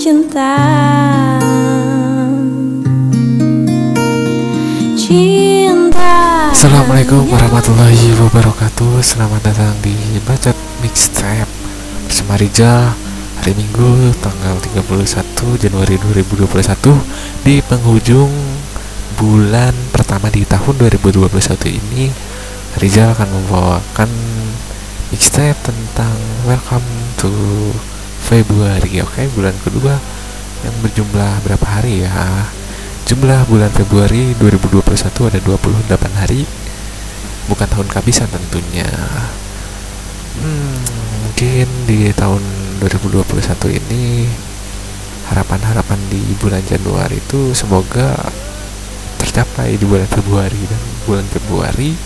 [0.00, 0.56] cinta.
[4.96, 6.12] Cinta.
[6.56, 9.04] Assalamualaikum warahmatullahi wabarakatuh.
[9.04, 9.92] Selamat datang di
[10.24, 11.44] Bacot Mixtape
[12.08, 12.96] Bersama Rizal
[13.44, 18.32] Hari Minggu tanggal 31 Januari 2021 Di penghujung
[19.20, 21.28] bulan pertama di tahun 2021
[21.68, 22.08] ini
[22.80, 24.08] Rizal akan membawakan
[25.12, 26.16] mixtape tentang
[26.48, 26.88] Welcome
[27.20, 27.28] to
[28.30, 29.26] Februari Oke?
[29.34, 29.98] Bulan kedua
[30.62, 32.46] yang berjumlah berapa hari ya?
[33.10, 34.86] Jumlah bulan Februari 2021
[35.26, 36.46] ada 28 hari.
[37.50, 38.86] Bukan tahun kehabisan tentunya.
[40.38, 40.78] Hmm,
[41.26, 42.38] Mungkin di tahun
[42.78, 43.26] 2021
[43.74, 44.30] ini
[45.26, 48.14] Harapan-harapan di bulan Januari itu semoga
[49.18, 50.58] tercapai di bulan Februari.
[50.70, 51.98] Dan bulan Februari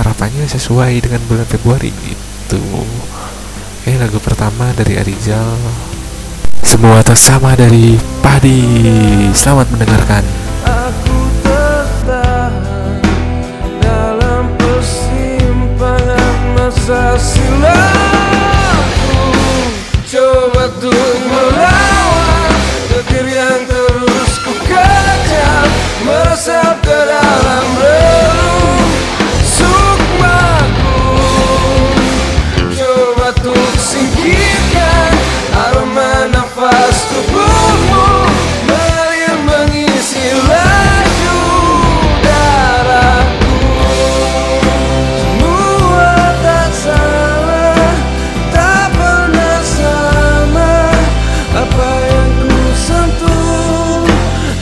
[0.00, 2.62] harapannya sesuai dengan bulan Februari gitu
[3.88, 5.56] Oke lagu pertama dari Arizal
[6.60, 8.60] semua atas sama dari Padi.
[9.32, 10.20] Selamat mendengarkan.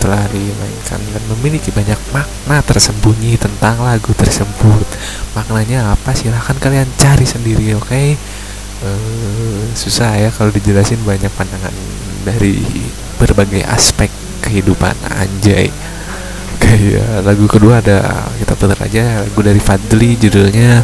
[0.00, 4.88] telah dimainkan dan memiliki banyak makna tersembunyi tentang lagu tersebut.
[5.36, 6.16] Maknanya apa?
[6.16, 8.16] Silahkan kalian cari sendiri, oke?
[8.80, 11.74] Eh, susah ya kalau dijelasin banyak pandangan
[12.24, 12.64] dari
[13.20, 14.08] berbagai aspek
[14.40, 15.68] kehidupan anjay.
[16.56, 20.80] Oke ya, lagu kedua ada kita putar aja lagu dari Fadli judulnya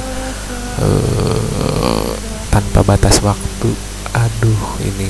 [0.85, 2.09] eh,
[2.53, 3.73] tanpa batas waktu.
[4.13, 5.09] Aduh, ini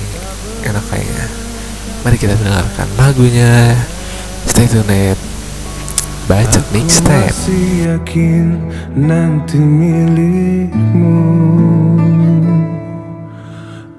[0.62, 1.26] enak kayaknya.
[2.06, 3.74] Mari kita dengarkan lagunya.
[4.56, 5.18] Stay tuned.
[6.24, 7.28] Baca mixtape.
[7.28, 8.56] masih yakin
[8.96, 11.20] nanti milikmu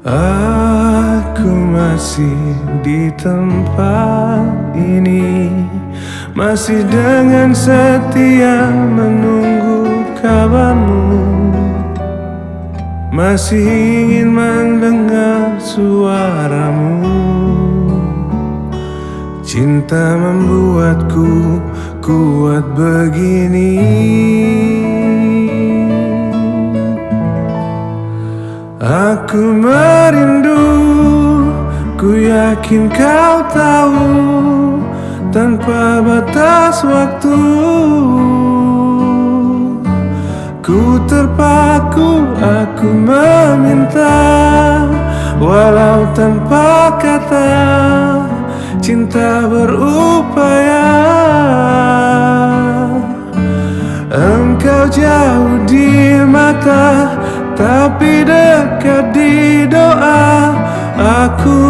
[0.02, 5.54] Aku masih di tempat ini
[6.34, 11.22] Masih dengan setia menunggu kabarmu
[13.14, 16.97] Masih ingin mendengar suaramu
[19.58, 21.58] Cinta membuatku
[22.06, 23.82] kuat begini.
[28.78, 30.62] Aku merindu,
[31.98, 34.06] ku yakin kau tahu
[35.34, 37.42] Tanpa batas waktu.
[40.62, 44.22] Ku terpaku, aku meminta
[45.42, 48.17] Walau tanpa kata
[48.88, 50.88] Cinta berupaya.
[54.08, 57.20] Engkau jauh di mata
[57.52, 60.56] Tapi dekat di doa.
[60.96, 61.67] Aku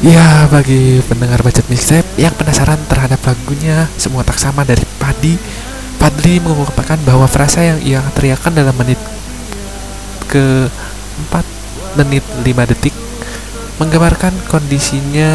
[0.00, 5.36] Ya, bagi pendengar budget mixtape yang penasaran terhadap lagunya Semua Tak Sama dari Padi.
[6.00, 8.96] Padli mengungkapkan bahwa frasa yang ia teriakan dalam menit
[10.24, 10.72] ke
[11.28, 12.96] 4 menit 5 detik
[13.76, 15.28] Menggambarkan kondisinya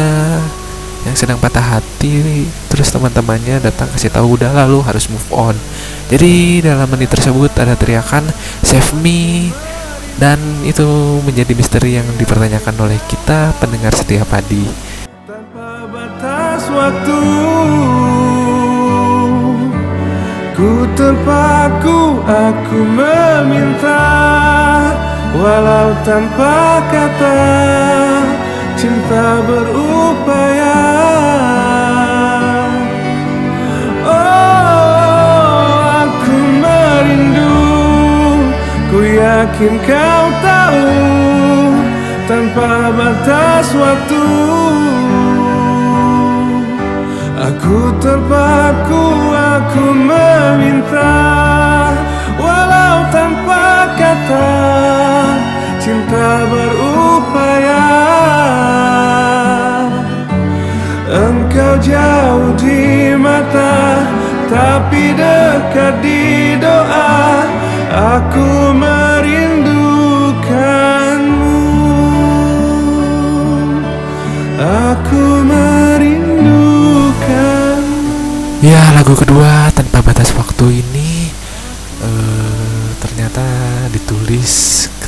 [1.06, 2.50] yang sedang patah hati.
[2.66, 5.54] Terus teman-temannya datang kasih tahu udah lalu harus move on.
[6.10, 8.26] Jadi dalam menit tersebut ada teriakan
[8.66, 9.54] save me
[10.16, 10.86] dan itu
[11.24, 14.64] menjadi misteri yang dipertanyakan oleh kita pendengar setia padi.
[15.28, 17.20] Tanpa batas waktu
[20.56, 24.00] Aku terpaku, aku meminta
[25.36, 27.40] Walau tanpa kata
[28.80, 30.80] Cinta berupaya
[39.56, 40.92] yakin kau tahu
[42.28, 44.26] Tanpa batas waktu.
[47.40, 51.16] Aku terpaku, aku meminta
[52.36, 54.50] Walau tanpa kata
[55.80, 57.88] Cinta berupaya.
[61.06, 64.04] Engkau jauh di mata
[64.50, 67.46] Tapi dekat di doa.
[67.96, 68.65] Aku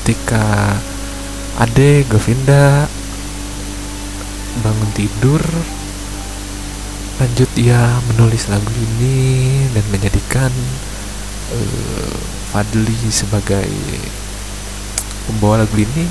[0.08, 0.72] ketika
[1.60, 2.88] Ade Govinda
[4.64, 5.44] bangun tidur
[7.20, 10.48] lanjut ia menulis lagu ini dan menjadikan
[11.52, 12.16] eh,
[12.48, 13.68] Fadli sebagai
[15.28, 16.08] pembawa lagu ini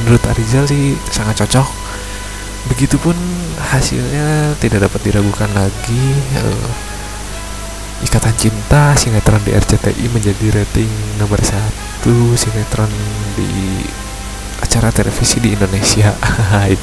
[0.00, 1.68] menurut Arizal sih sangat cocok.
[2.72, 3.12] Begitupun
[3.60, 6.68] hasilnya tidak dapat diragukan lagi eh,
[8.02, 10.90] Ikatan Cinta sinetron di RCTI menjadi rating
[11.22, 12.90] nomor satu sinetron
[13.38, 13.86] di
[14.62, 16.14] acara televisi di Indonesia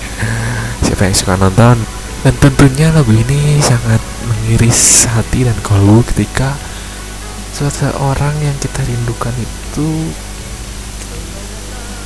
[0.86, 1.78] siapa yang suka nonton
[2.20, 6.56] dan tentunya lagu ini sangat mengiris hati dan kalbu ketika
[7.56, 10.12] seseorang yang kita rindukan itu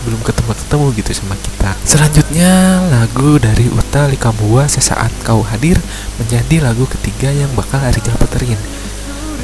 [0.03, 1.71] belum ketemu-ketemu gitu sama kita.
[1.87, 5.79] Selanjutnya lagu dari Uta Likambuwa sesaat kau hadir
[6.19, 8.59] menjadi lagu ketiga yang bakal Arijal puterin.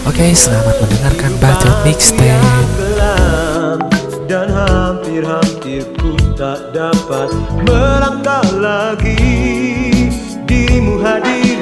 [0.08, 2.40] Oke, selamat mendengarkan Bacot Mixtape.
[4.30, 7.34] dan hampir-hampir ku tak dapat
[7.66, 9.18] melangkah lagi.
[10.46, 11.60] Dimu hadir.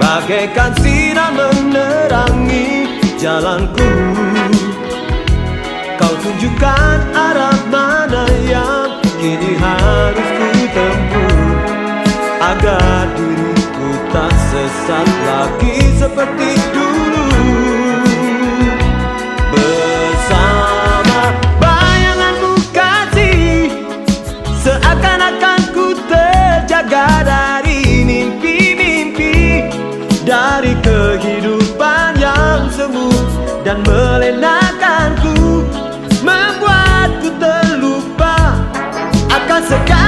[0.00, 2.88] Bagaikan sinar menerangi
[3.20, 3.90] jalanku.
[6.00, 11.38] Kau tunjukkan arah mana yang kini harus ku tempuh.
[12.40, 16.45] Agar diriku tak sesat lagi seperti
[39.66, 40.05] akan segala-galanya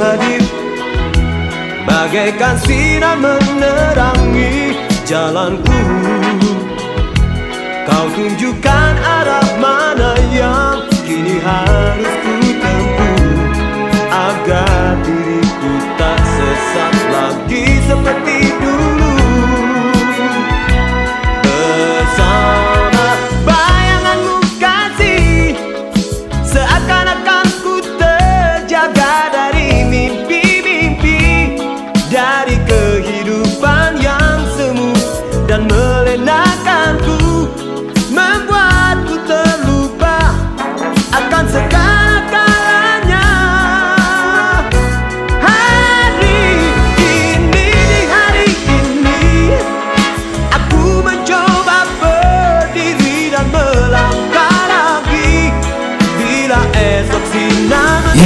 [0.00, 0.42] hadir.
[1.84, 4.72] Bagaikan sinar menerangi
[5.04, 5.80] jalanku.
[7.84, 13.20] Kau tunjukkan arah mana yang kini harus ku tempuh.
[14.10, 18.38] Agar diriku tak sesat lagi seperti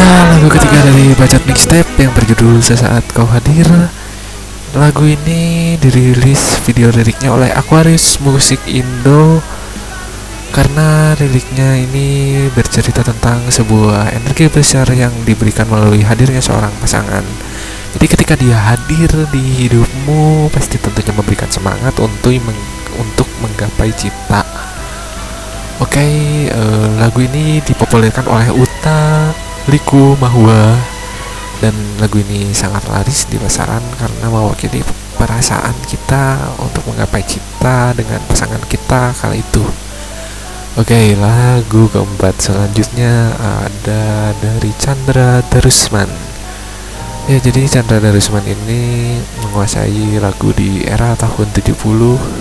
[0.05, 3.65] Ya, lagu ketiga dari Bacot Mixtape yang berjudul Sesaat Kau Hadir
[4.77, 9.41] Lagu ini dirilis video liriknya oleh Aquarius Musik Indo
[10.53, 17.25] karena liriknya ini bercerita tentang sebuah energi besar yang diberikan melalui hadirnya seorang pasangan.
[17.97, 22.71] Jadi ketika dia hadir di hidupmu pasti tentunya memberikan semangat untuk meng-
[23.01, 24.45] untuk menggapai cita.
[25.81, 26.07] Oke,
[26.53, 29.33] eh, lagu ini dipopulerkan oleh Uta
[29.65, 30.77] Liku Mahua
[31.65, 34.85] dan lagu ini sangat laris di pasaran karena mewakili
[35.17, 39.65] perasaan kita untuk menggapai cita dengan pasangan kita kala itu.
[40.77, 46.13] Oke, lagu keempat selanjutnya ada dari Chandra Darusman.
[47.25, 51.73] Ya, jadi Chandra Darusman ini menguasai lagu di era tahun 70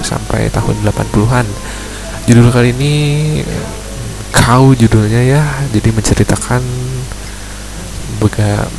[0.03, 1.47] sampai tahun 80-an.
[2.27, 2.93] Judul kali ini
[4.35, 6.92] kau judulnya ya, jadi menceritakan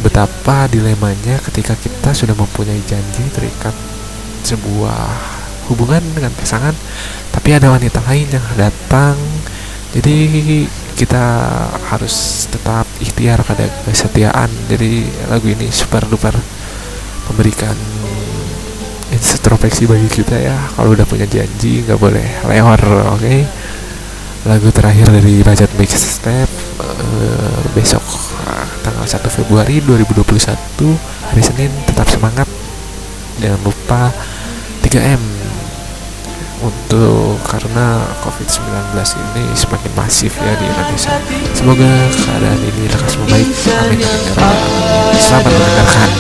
[0.01, 3.75] betapa dilemanya ketika kita sudah mempunyai janji terikat
[4.45, 5.09] sebuah
[5.73, 6.77] hubungan dengan pasangan
[7.33, 9.17] tapi ada wanita lain yang datang.
[9.95, 10.17] Jadi
[10.95, 11.25] kita
[11.91, 14.51] harus tetap ikhtiar pada kesetiaan.
[14.71, 16.35] Jadi lagu ini super duper
[17.31, 17.75] memberikan
[19.11, 20.57] introspeksi bagi kita ya.
[20.79, 22.81] Kalau udah punya janji nggak boleh lewar
[23.13, 23.37] oke?
[24.45, 28.24] Lagu terakhir dari Budget Mix Step eh, besok
[28.85, 30.35] tanggal 1 Februari 2021
[31.33, 32.49] hari Senin tetap semangat
[33.41, 34.13] jangan lupa
[34.85, 35.45] 3M
[36.65, 41.13] untuk karena COVID-19 ini semakin masif ya di Indonesia.
[41.53, 43.45] Semoga keadaan ini lekas membaik.
[43.45, 44.01] Amin.
[44.01, 45.21] amin, ya.
[45.21, 46.11] Selamat mendengarkan.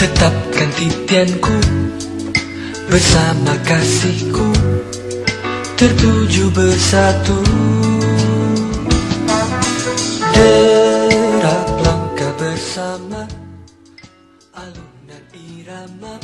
[0.00, 1.56] Tetapkan titianku
[2.88, 4.48] Bersama kasihku
[5.80, 7.40] Tertuju bersatu.
[10.28, 13.24] Derap langkah bersama
[14.52, 16.20] Alunan irama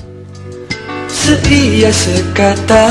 [1.08, 2.84] Seia sekata.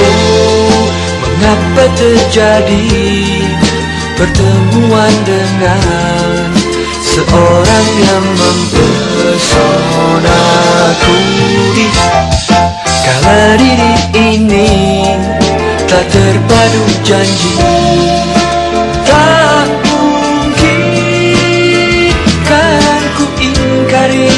[0.00, 0.88] Oh,
[1.20, 2.88] Mengapa terjadi
[4.16, 6.56] Pertemuan dengan
[7.04, 11.16] Seorang yang mempesonaku
[13.08, 14.68] Kala diri ini
[15.88, 17.56] Tak terpadu janji.
[19.08, 20.82] Tak mungkin
[22.44, 24.28] kan ku ingkari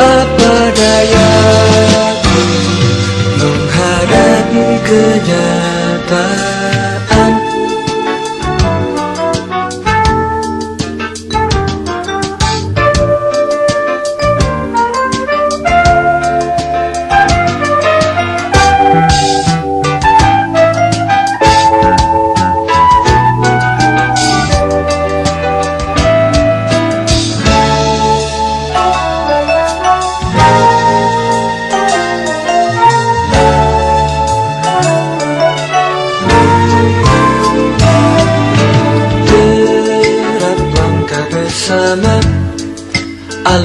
[0.00, 2.40] Apa dayaku
[3.36, 6.57] Menghadapi kenyataan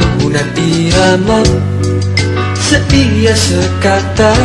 [0.04, 1.40] Alunan irama
[2.60, 4.36] Seia sekata.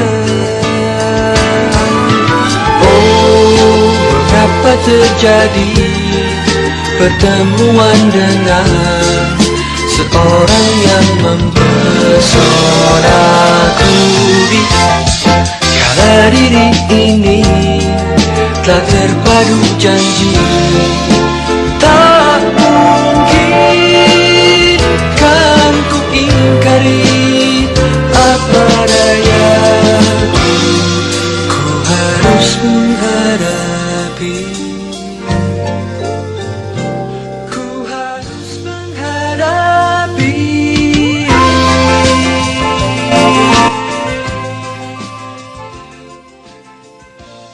[2.79, 5.75] Oh, mengapa terjadi
[6.99, 8.67] Pertemuan dengan
[9.91, 13.95] Seorang yang mempesonaku
[15.99, 17.43] Kala diri ini
[18.63, 20.39] Telah terpadu janji